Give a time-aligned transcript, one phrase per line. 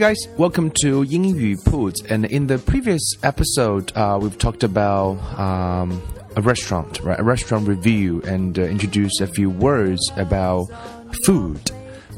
[0.00, 1.94] guys, welcome to 英语 Put.
[2.08, 6.00] And in the previous episode, uh, we've talked about um,
[6.34, 7.18] a restaurant, right?
[7.18, 10.68] A restaurant review, and uh, introduced a few words about
[11.24, 11.58] food.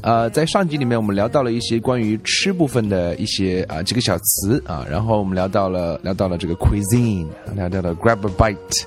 [0.01, 8.83] 呃，在上集里面，我们聊到了一些关于吃部分的一些啊、几个小词啊，然后我们聊到了聊到了这个 cuisine，聊到了 grab a bite，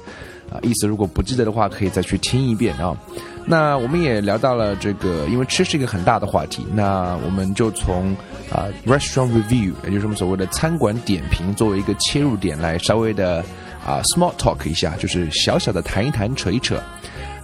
[0.51, 2.95] 啊，意思如果不记得的话，可以再去听一遍啊。
[3.45, 8.13] 那我们也聊到了这个，因为吃是一个很大的话题，那我们就从
[8.51, 13.43] 啊、restaurant review，也就是我们所谓的餐馆点评作为一个切入点来稍微的
[13.85, 16.81] 啊、small talk 一下，就是小小的谈一谈、扯一扯。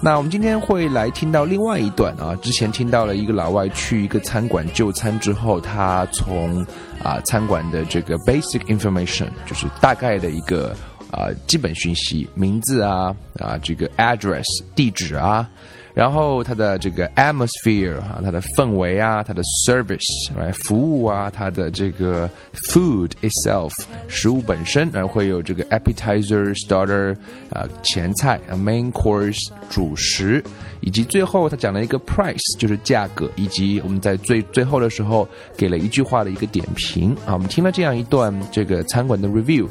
[0.01, 6.61] 那我们今天会来听到另外一段啊，之前听到了一个老外去一个餐馆就餐之后，他从
[7.01, 10.75] 啊餐馆的这个 basic information，就是大概的一个
[11.14, 14.44] 啊基本讯息，名字啊啊这个 address
[14.75, 15.47] 地址啊。
[15.94, 22.28] 然后它的这个 atmosphere 啊，它的氛围啊，它的 service 来服务啊，它的这个
[22.67, 23.72] food itself
[24.08, 27.16] 食物本身，然后会有这个 appetizer、starter
[27.52, 29.38] 啊前菜啊 main course
[29.69, 30.44] 主食，
[30.81, 39.68] 以及最后他讲了一个 price 就是价格，以及我们在最最后的时候给了一句话的一个点评啊，我们听了这样一段这个餐馆的 review。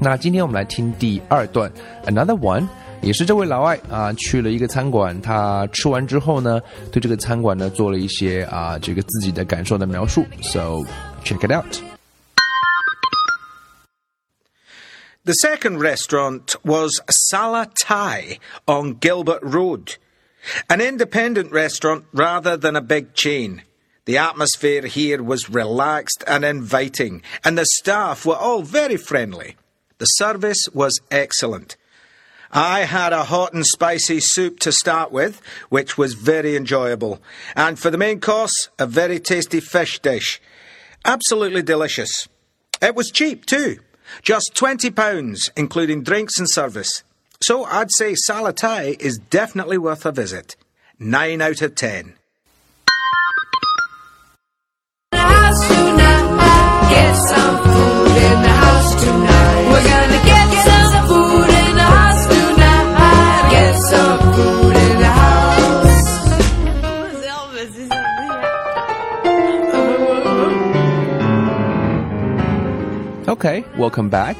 [0.00, 1.70] 那今天我们来听第二段，
[2.06, 2.66] another one。
[3.02, 10.24] 也是这位老外啊，去了一个餐馆，他吃完之后呢，对这个餐馆呢做了一些啊这个自己的感受的描述。
[10.42, 10.82] So
[11.22, 11.78] check it out.
[15.24, 19.96] The second restaurant was Sala Thai on Gilbert Road,
[20.68, 23.62] an independent restaurant rather than a big chain.
[24.06, 29.56] The atmosphere here was relaxed and inviting, and the staff were all very friendly.
[30.01, 31.77] The service was excellent.
[32.51, 35.39] I had a hot and spicy soup to start with,
[35.69, 37.21] which was very enjoyable,
[37.55, 40.41] and for the main course, a very tasty fish dish.
[41.05, 42.27] Absolutely delicious.
[42.81, 43.77] It was cheap too,
[44.23, 47.03] just £20, including drinks and service.
[47.39, 50.55] So I'd say Salatai is definitely worth a visit.
[50.97, 52.15] 9 out of 10.
[73.80, 74.36] welcome back.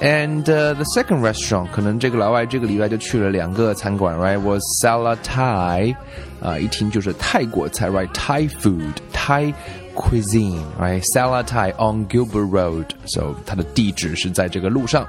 [0.00, 5.94] And uh, the second restaurant，可能这个老外这个礼拜就去了两个餐馆，right？Was Sala Thai，
[6.40, 9.54] 啊、一听就是泰国菜，right？Thai food，Thai
[9.94, 15.06] cuisine，right？Sala Thai on Gilbert Road，so 它的地址是在这个路上。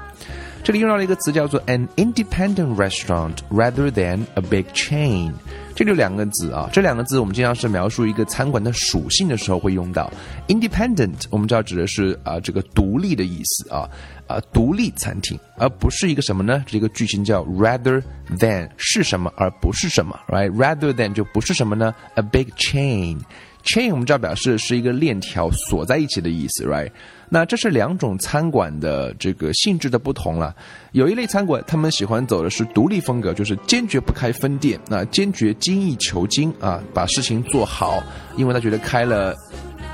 [0.62, 5.32] 这里用到了一个词叫做 an independent restaurant rather than a big chain。
[5.79, 10.11] 这里有两个字啊，这两个字我们经常是描述一个餐馆的属性的时候会用到。
[10.49, 13.89] independent 我们知道指的是啊、这个独立的意思啊
[14.27, 16.65] 啊、独立餐厅，而不是一个什么呢？
[16.67, 18.03] 这个句型叫 rather
[18.37, 23.17] than 是什么而不是什么，right？rather than 就不是什么呢？a big chain。
[23.63, 26.91] chain 我们知道表示是一个链条锁在一起的意思，right？
[27.29, 30.55] 那这是两种餐馆的这个性质的不同了。
[30.93, 38.03] 有一类餐馆，他们喜欢走的是独立风格，就是坚决不开分店，那坚决精益求精啊，把事情做好，
[38.35, 39.35] 因为他觉得开了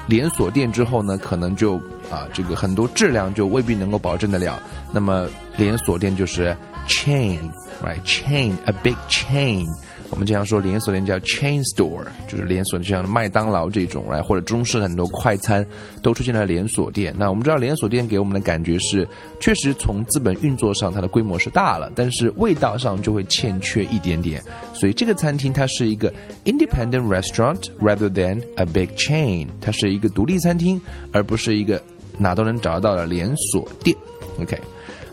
[0.08, 1.76] 连锁店之后呢，可能就
[2.10, 4.58] 啊这个很多质量就未必能够保证得了。
[4.94, 5.28] 那么
[5.58, 6.56] 连锁店就是
[6.88, 9.68] chain，right？chain，a big chain。
[10.12, 15.66] 我们经常说连锁店叫 chain store，就是连锁，就像麦当劳这种，来或者中式很多快餐
[16.02, 17.14] 都出现了连锁店。
[17.18, 19.08] 那我们知道连锁店给我们的感觉是，
[19.40, 24.42] 确实从资本运作上它的规模是大了，但是味道上就会欠缺一点点。
[24.74, 26.14] 所以这个餐厅它是一个
[26.46, 30.80] independent restaurant rather than a big chain，它是一个独立餐厅，
[31.12, 31.82] 而不是一个
[32.18, 33.96] 哪都能找得到的连锁店。
[34.40, 34.58] OK。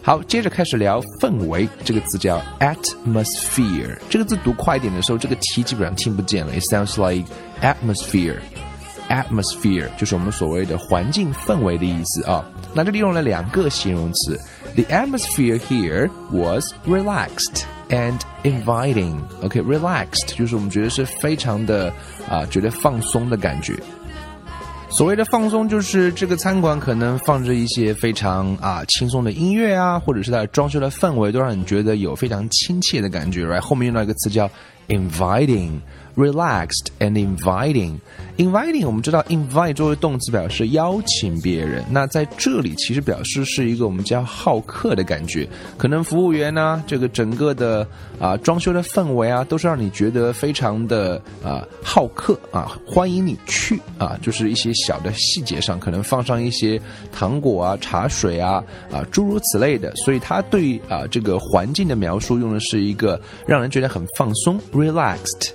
[0.05, 1.69] 好，接着开始聊氛围。
[1.85, 3.97] 这个词叫 atmosphere。
[4.11, 6.53] 这个字读快一点的时候，这个 t 基本上听不见了。
[6.53, 7.29] It sounds like
[7.61, 8.39] atmosphere。
[9.09, 12.45] atmosphere，就是我们所谓的环境氛围的意思啊。
[12.75, 14.41] 那这里用了两个形容词
[14.75, 19.21] ，the atmosphere here was relaxed and inviting。
[19.43, 21.93] OK，relaxed、就是我们觉得是非常的
[22.29, 23.79] 啊，觉得放松的感觉。
[24.95, 33.47] 所谓的放松，就是这个餐馆可能放着一些非常啊轻松的音乐啊，或者是它装修的氛围，都让你觉得有非常亲切的感觉。
[33.47, 34.51] right，后面用到一个词叫
[34.89, 35.81] inviting。
[36.17, 37.97] Relaxed and inviting。
[38.39, 45.47] inviting 我们知道 invite 作为动词表示邀请别人，那在这里其实表示是一个我们叫好客的感觉。
[45.77, 47.87] 可能服务员呢，这个整个的
[48.19, 56.81] 啊装修的氛围啊，都是让你觉得非常的啊好客啊，欢迎你去啊，就是一些小的细节上可能放上一些
[57.13, 65.51] 糖果啊、茶水啊啊诸如此类的，所以他对啊这个环境的描述用的是一个让人觉得很放松 relaxed。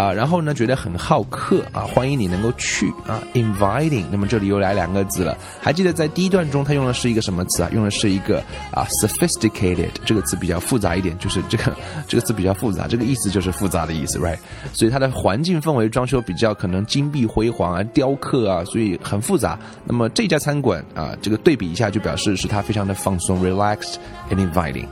[0.00, 4.06] 啊，然后呢，觉得很好客啊，欢迎你能够去啊，inviting。
[4.10, 7.68] 那么这里又来两个字了，还记得在第一段中，它用的是一个什么词啊？
[7.74, 8.42] 用的是一个
[8.72, 11.76] 啊，sophisticated 这个词比较复杂一点，就是这个
[12.08, 14.38] 这个词比较复杂，这个意思就是复杂的意思，right？
[14.72, 19.58] 所以它的环境氛围装修比较可能金碧辉煌啊，雕刻啊，所以很复杂。
[19.84, 23.96] 那么这家餐馆啊，这个对比一下就表示是它非常的放松，relaxed
[24.30, 24.86] and inviting。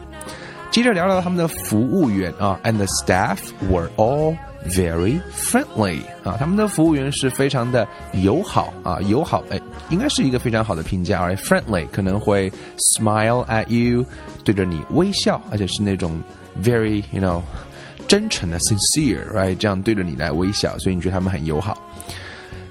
[0.70, 3.38] 接着聊聊他们的服务员啊，and the staff
[3.70, 9.60] were all very friendly 啊，他们的服务员是非常的友好啊，友好哎，
[9.90, 11.20] 应该是一个非常好的评价。
[11.20, 14.04] 而 friendly 可能会 smile at you，
[14.44, 16.20] 对着你微笑，而且是那种
[16.62, 17.40] very you know
[18.06, 21.78] 真诚的 sincere，right 这样对着你来微笑，所以你觉得他们很友好。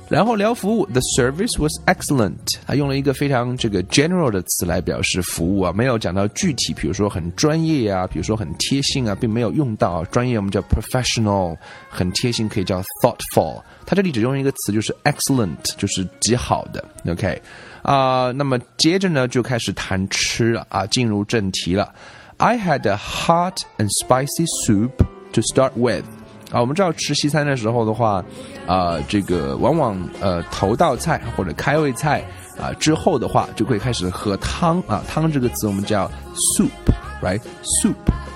[0.10, 2.56] 然后聊服务，the service was excellent。
[2.66, 11.58] 他用了一个非常这个 general 的词来表示服务啊，没有讲到具体，比如说很专业啊，比如说很贴心啊，并没有用到啊专业，我们叫 professional，
[11.90, 13.62] 很贴心可以叫 thoughtful。
[13.86, 16.84] 他这里只用一个词，就是 excellent，就是极好的。
[17.10, 17.42] OK，
[17.82, 21.94] 啊，那么接着呢就开始谈吃了啊，进入正题了。
[22.38, 24.92] I had a hot and spicy soup
[25.34, 26.06] to start with。
[26.52, 28.24] 啊，我们知道吃西餐的时候的话，
[28.66, 32.24] 啊，这个往往呃头道菜或者开胃菜
[32.58, 35.04] 啊之后的话，就会开始喝汤啊。
[35.10, 36.10] 汤这个词我们叫
[36.56, 37.96] soup，right？soup。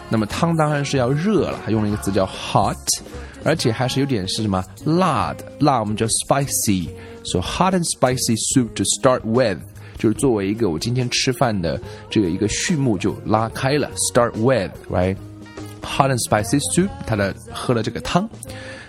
[0.09, 2.75] 那么汤当然是要热了，还用了一个词叫 hot，
[3.45, 6.89] 而且还是有点是什么辣的，辣我们叫 spicy。
[7.23, 9.59] So hot and spicy soup to start with，
[9.97, 11.79] 就是作为一个我今天吃饭的
[12.09, 13.89] 这个一个序幕就拉开了。
[14.11, 14.31] Start
[15.83, 18.29] Hot and spicy soup，他的喝了这个汤，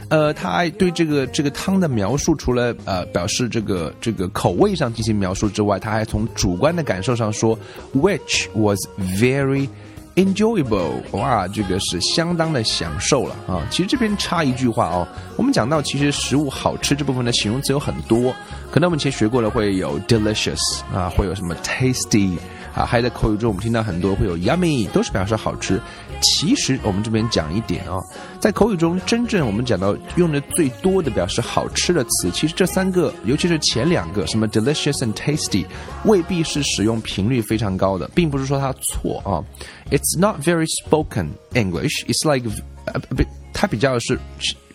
[0.09, 7.59] 呃，他对这个这个汤的描述，除了呃表示这个这个口味上进行描述之外，他还从主观的感受上说
[7.95, 9.69] ，which was very
[10.17, 13.67] enjoyable，哇，这个是相当的享受了啊。
[13.71, 18.35] 其实这边插一句话哦，我们讲到其实食物好吃这部分的形容词有很多，
[18.71, 22.37] 可能我们以前学过的会有 delicious 啊，会有什么 tasty。
[22.75, 25.81] 啊，还在口语中我们听到很多会有 yummy，都是表示好吃。
[26.21, 27.99] 其实我们这边讲一点啊，
[28.41, 35.67] 在口语中真正我们讲到用的最多的表示好吃的词，其实这三个，尤其是前两个，什么 delicious and tasty，
[36.05, 39.43] 未必是使用频率非常高的，并不是说它错啊。
[39.91, 42.05] It's not very spoken English.
[42.07, 42.49] It's like
[42.87, 44.19] 呃不，它比较是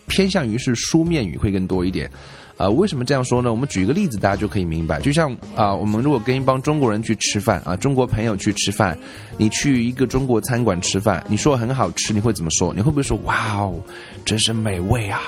[0.06, 2.10] 偏向于是书面语会更多一点。
[2.58, 3.50] 啊，为什么这样说呢？
[3.50, 5.00] 我们举一个例子，大家就可以明白。
[5.00, 8.98] 就像啊，我们如果跟一帮中国人去吃饭啊，中国朋友去吃饭，
[9.36, 12.74] 你去一个中国餐馆吃饭，你说很好吃，你会怎么说？
[12.74, 13.80] 你会不会说哇哦，
[14.24, 15.20] 真是美味啊？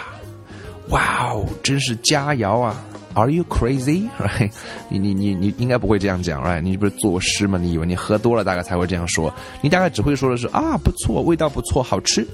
[0.88, 2.84] 哇哦，真是佳肴啊
[3.14, 4.08] ？Are you crazy?
[4.18, 4.50] Right？
[4.88, 6.60] 你你你你应该不会这样讲，Right？
[6.60, 7.60] 你不是作诗吗？
[7.62, 9.32] 你以为你喝多了大概才会这样说？
[9.62, 12.26] 你大概只会说的是啊，不错，味道不错，好吃。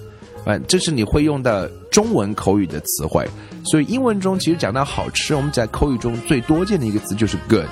[0.46, 3.28] 啊，这是你会用的中文口语的词汇，
[3.64, 7.66] 所以英文中其实讲到好吃，我们在口语中最多见的一个词就是 good。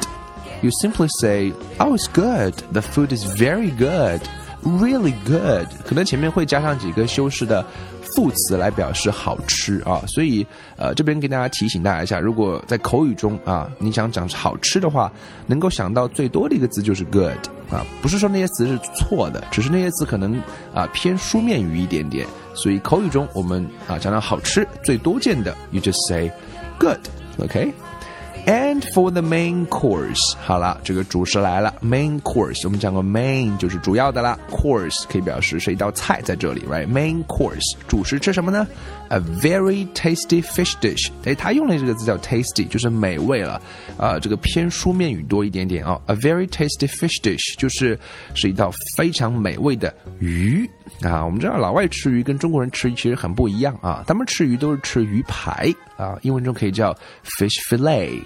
[0.61, 2.55] You simply say, "Oh, it's good.
[2.73, 4.21] The food is very good,
[4.65, 7.65] really good." 可能前面会加上几个修饰的
[8.03, 10.45] 副词来表示好吃啊，所以
[10.77, 15.13] 呃，这边给大家提醒大家一下，如果在口语中啊，你想讲好吃的话，
[15.47, 17.31] 能够想到最多的一个词就是 good
[17.71, 20.41] 啊，不是说那些词是错的，只是那些词可能
[20.75, 22.27] 啊偏书面语一点点。
[22.55, 26.31] 所以口语中我们啊讲到好吃最多见的，you just say
[26.79, 31.73] good，OK？And And for the main course，好了，这个主食来了。
[31.81, 38.67] Main course，我们讲过，main 就是主要的啦，course 可以表示是一道菜在这里，right？Main course，主食吃什么呢
[39.11, 41.11] ？A very tasty fish dish。
[41.25, 43.63] 哎，他用的这个字叫 tasty，就是美味了。
[43.97, 46.01] 啊、这个偏书面语多一点点啊。
[46.07, 47.97] A very tasty fish dish 就是
[48.35, 50.69] 是一道非常美味的鱼
[51.03, 51.25] 啊。
[51.25, 56.95] 我们知道老外吃鱼跟中国人吃鱼其实很不一样啊，他们吃鱼都是吃鱼排啊，英文中可以叫
[57.39, 58.21] fish fillet。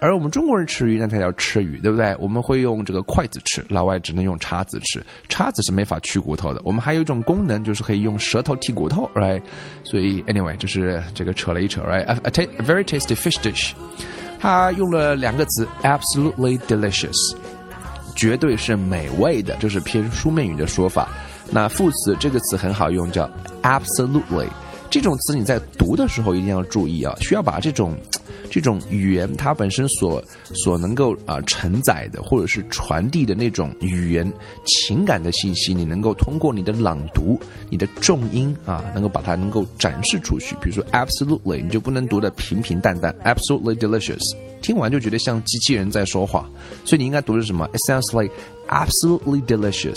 [0.00, 2.12] 而我们中国人吃鱼，那才叫吃鱼，对不对？
[2.18, 6.60] 我们会用这个筷子吃，老外只能用叉子吃，叉子是没法去骨头的。
[6.64, 9.40] 我们还有一种功能，就是可以用舌头剔骨头，right？
[9.84, 13.74] 所以，anyway，就是这个扯了一扯，right？A, a, very tasty fish dish，
[14.40, 17.36] 它用了两个词，absolutely delicious，
[18.16, 21.08] 绝对是美味的，这是偏书面语的说法。
[21.52, 23.30] 那副词这个词很好用，叫
[23.62, 24.48] absolutely。
[24.90, 27.96] 这种词你在读的时候一定要注意啊，需要把这种
[28.50, 30.22] 这种语言它本身所
[30.54, 34.30] 所能够啊、承载的或者是传递的那种语言
[34.66, 37.40] 情感的信息，你能够通过你的朗读、
[37.70, 40.54] 你的重音啊，能够把它能够展示出去。
[40.60, 46.46] 比如说 absolutely，你就不能读的平平淡淡，absolutely delicious，听完就觉得像机器人在说话，
[46.84, 48.34] 所以你应该读的是什么？It sounds like
[48.68, 49.96] absolutely delicious。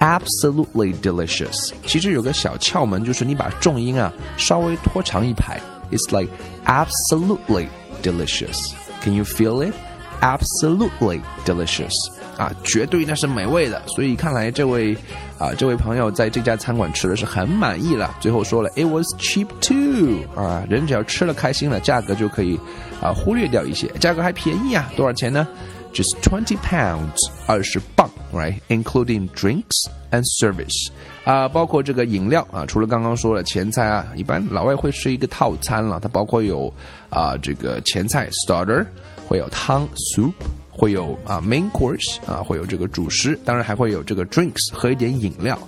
[0.00, 1.70] Absolutely delicious。
[1.86, 5.60] 其实有个小窍门，就是你把重音啊稍微拖长一排。
[5.92, 6.32] It's like
[6.66, 7.68] absolutely
[8.02, 8.72] delicious.
[9.02, 9.74] Can you feel it?
[10.20, 11.94] Absolutely delicious.
[12.36, 13.82] 啊，绝对那是美味的。
[13.86, 14.96] 所以看来这位
[15.38, 18.14] 啊这位朋友在这家餐馆吃的是很满意了。
[18.20, 20.18] 最后说了，It was cheap too.
[20.34, 22.58] 啊，人只要吃了开心了，价格就可以
[23.02, 25.46] 啊忽略掉一些，价格还便宜啊，多少钱呢
[25.92, 28.58] ？just 20 pounds, 二十磅，right?
[28.68, 30.90] Including drinks and service.
[31.24, 36.72] 啊、包括这个饮料啊，除了刚刚说了前菜啊，一般老外会吃一个套餐了，它包括有
[37.08, 38.84] 啊、这个前菜 starter，
[39.28, 40.32] 会有汤 soup，
[40.70, 45.58] 会有啊 main course 啊，会有这个主食，当然还会有这个 drinks 喝一点饮料。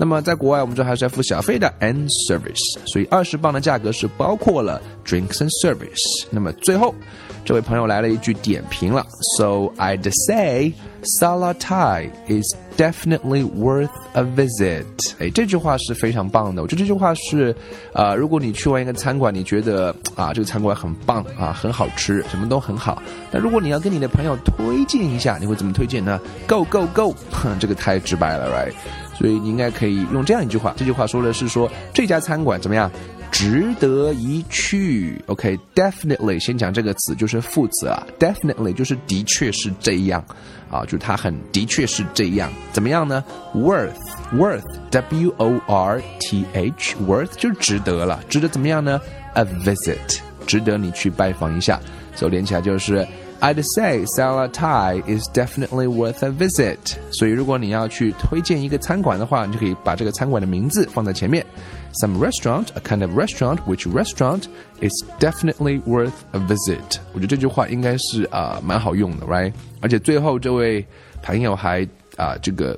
[0.00, 6.24] 那么在国外，我们这还是要付小费的 and service，所以二十磅的价格是包括了 drinks and service。
[6.30, 6.94] 那么最后，
[7.44, 9.04] 这位朋友来了一句点评了
[9.36, 14.86] ，So I'd say Sala Thai is definitely worth a visit。
[15.18, 16.62] 哎，这句话是非常棒的。
[16.62, 17.54] 我觉得这句话是，
[17.92, 23.02] 呃，如果你去完一个餐馆，你觉得啊这个餐馆很棒啊，很好吃，什么都很好。
[23.30, 27.14] 那如果你要跟你的朋友推荐一下，你会怎么推荐呢？Go go go！
[27.30, 28.72] 哼， 这个太直白了，right？
[29.20, 32.90] 所以你应该可以用这样一句话，这句话说的是说这家餐馆怎么样，
[33.30, 35.22] 值得一去。
[35.26, 40.24] OK，definitely、先讲这个词就是副词啊，definitely 就是的确是这样
[40.70, 43.22] 啊，就是它很的确是这样，怎么样呢
[43.54, 48.98] ？Worth，worth，W O R T H，worth 就值得了，值得怎么样呢
[49.34, 51.78] ？A visit，值得你去拜访一下，
[52.16, 53.06] 所以连起来就是。
[53.41, 56.95] I'd say Sala Thai is definitely worth a visit。
[57.11, 61.45] 所以如果你要去推荐一个餐馆的话，你就可以把这个餐馆的名字放在前面。
[62.01, 64.43] Some restaurant, a kind of restaurant, which restaurant
[64.81, 66.99] is definitely worth a visit。
[67.13, 69.53] 我觉得这句话应该是啊、蛮好用的，right？
[69.81, 70.85] 而且最后这位
[71.21, 72.77] 朋友还啊、这个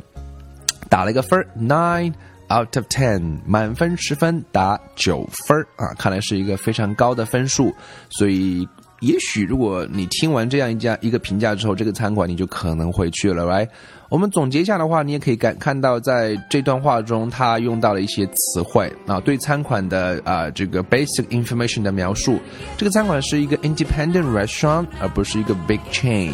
[0.89, 7.73] 打了一个分，nine。out of ten，满分十分打九分儿啊，看来是一个非常高的分数，
[8.09, 8.65] 所以
[9.02, 13.68] 也许如果你听完这样一家一个评价之后，这个餐馆你就可能会去了，right？
[14.08, 22.38] 我们总结一下的话，你也可以感看到在这段话中，他用到了一些词汇啊，对餐馆的啊这个 basic information 的描述。
[22.76, 26.32] 这个餐馆是一个 independent restaurant，而不是一个 big chain。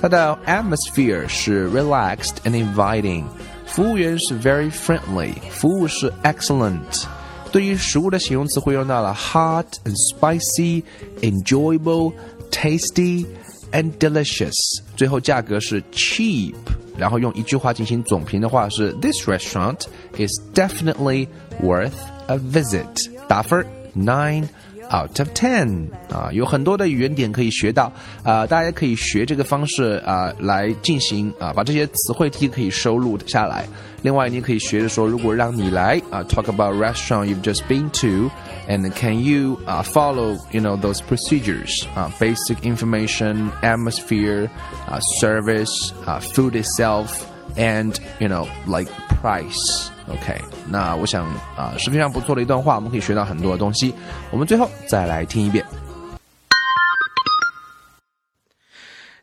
[0.00, 3.24] 它的 atmosphere 是 relaxed and inviting，
[3.66, 7.04] 服务员是 very friendly，服务是 excellent。
[7.50, 10.82] 对于食物的形容词会用到了 hot and spicy、
[11.22, 12.12] enjoyable、
[12.50, 13.26] tasty
[13.72, 14.54] and delicious。
[14.96, 16.54] 最后价格是 cheap，
[16.96, 19.82] 然后用一句话进行总评的话是 This restaurant
[20.16, 21.28] is definitely
[21.62, 21.92] worth
[22.26, 23.10] a visit。
[23.28, 23.64] 打分
[23.96, 24.48] nine。
[24.91, 27.91] out of ten 啊，有很多的语言点可以学到
[28.23, 33.67] 啊、大家可以学这个方式啊、来进行啊、把这些词汇题可以收录下来。
[34.01, 42.09] 另外，你可以学着说，如果让你来啊、talk about restaurant you've just been to。And can you uh, follow, you know, those procedures, uh,
[42.17, 44.49] basic information, atmosphere,
[44.87, 47.25] uh, service, uh, food itself,
[47.57, 48.89] and you know, like
[49.21, 49.91] price.
[50.07, 53.93] OK，那我想啊、是非常不错的一段话，我们可以学到很多的东西。
[54.31, 55.65] 我们最后再来听一遍。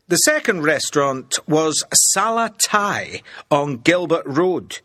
[0.07, 4.79] The second restaurant was Sala Thai on Gilbert Road,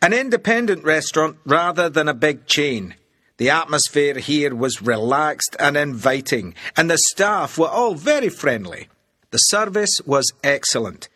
[0.00, 2.94] an independent restaurant rather than a big chain.
[3.38, 8.88] The atmosphere here was relaxed and inviting, and the staff were all very friendly.
[9.30, 11.08] The service was excellent.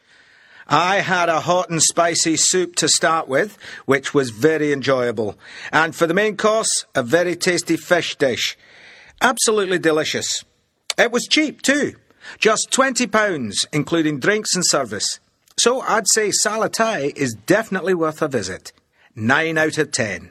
[0.68, 5.36] I had a hot and spicy soup to start with, which was very enjoyable,
[5.70, 8.56] and for the main course, a very tasty fish dish.
[9.20, 10.42] Absolutely delicious.
[10.96, 11.96] It was cheap too,
[12.38, 15.20] just £20, including drinks and service.
[15.58, 18.72] So I'd say Salatai is definitely worth a visit.
[19.14, 20.30] 9 out of 10.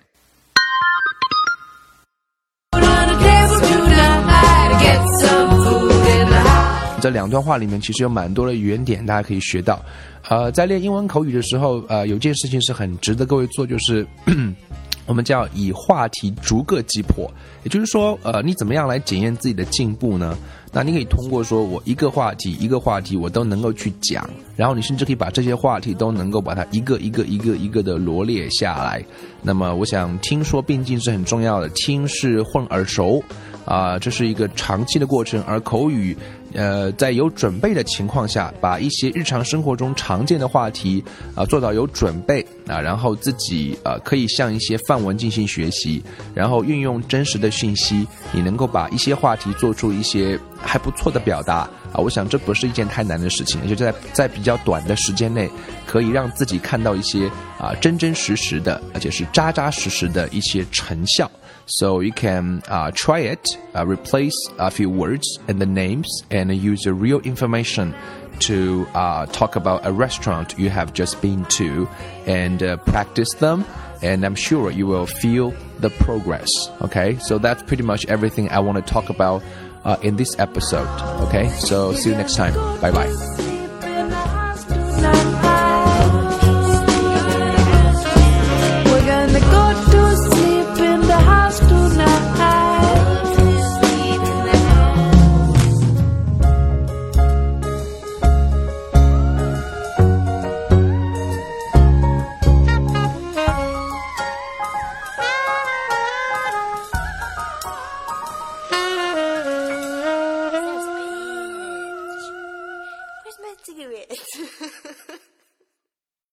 [2.72, 7.02] Put on a table tonight to get some food in the house.
[7.02, 9.84] 这两段话里面其实有蛮多的语言点，大家可以学到。
[10.29, 14.07] 呃，在练英文口语的时候，呃，有件事情是很值得各位做，就是
[15.07, 17.31] 我们叫以话题逐个击破。
[17.65, 20.37] 也就是说，呃，你怎么样来检验自己的进步呢？
[20.71, 29.03] 那你可以通过说我一个话题一个话题我都能够去讲，然后你甚至可以把这些话题都能够把它一个一个一个一个的罗列下来。
[29.41, 33.23] 那么，我想听说并进是很重要的，听是混耳熟。
[33.65, 36.17] 啊、这是一个长期的过程，而口语，
[36.55, 46.02] 呃，在有准备的情况下，把一些日常生活中常见的话题啊、做到有准备啊、然后自己呃可以向一些范文进行学习，
[46.35, 55.50] 然后运用真实的信息，你能够把一些话题做出一些还不错的表达啊、我想这不是一件太难的事情，而且在在比较短的时间内，
[55.87, 61.31] 可以让自己看到一些啊、真真实实的，而且是扎扎实实的一些成效。
[61.69, 66.83] So you can uh, try it, uh, replace a few words and the names, and use
[66.83, 67.95] the real information
[68.41, 71.89] to uh, talk about a restaurant you have just been to,
[72.27, 73.65] and uh, practice them.
[74.01, 76.51] And I'm sure you will feel the progress.
[76.83, 79.43] Okay, so that's pretty much everything I want to talk about
[79.85, 80.89] uh, in this episode.
[81.27, 82.55] Okay, so see you next time.
[82.81, 83.58] Bye bye.